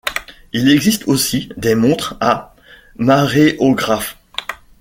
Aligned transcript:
Il 0.51 0.67
existe 0.67 1.07
aussi 1.07 1.49
des 1.57 1.75
montres 1.75 2.17
à 2.21 2.55
maréographe. 2.97 4.17